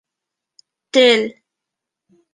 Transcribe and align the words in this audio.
Тел 0.93 1.21